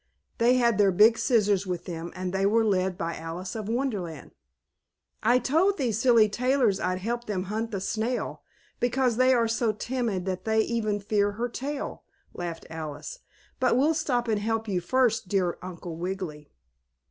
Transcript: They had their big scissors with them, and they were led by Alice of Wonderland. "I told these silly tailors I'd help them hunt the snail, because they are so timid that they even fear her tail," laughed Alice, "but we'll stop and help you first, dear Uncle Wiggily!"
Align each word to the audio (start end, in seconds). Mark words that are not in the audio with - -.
They 0.39 0.55
had 0.55 0.79
their 0.79 0.91
big 0.91 1.19
scissors 1.19 1.67
with 1.67 1.85
them, 1.85 2.11
and 2.15 2.33
they 2.33 2.43
were 2.43 2.65
led 2.65 2.97
by 2.97 3.15
Alice 3.17 3.53
of 3.55 3.69
Wonderland. 3.69 4.31
"I 5.21 5.37
told 5.37 5.77
these 5.77 5.99
silly 5.99 6.27
tailors 6.27 6.79
I'd 6.79 6.97
help 7.01 7.25
them 7.25 7.43
hunt 7.43 7.69
the 7.69 7.79
snail, 7.79 8.41
because 8.79 9.17
they 9.17 9.31
are 9.31 9.47
so 9.47 9.71
timid 9.71 10.25
that 10.25 10.43
they 10.43 10.61
even 10.61 10.99
fear 11.01 11.33
her 11.33 11.47
tail," 11.49 12.01
laughed 12.33 12.65
Alice, 12.67 13.19
"but 13.59 13.77
we'll 13.77 13.93
stop 13.93 14.27
and 14.27 14.39
help 14.41 14.67
you 14.67 14.81
first, 14.81 15.27
dear 15.27 15.59
Uncle 15.61 15.95
Wiggily!" 15.95 16.49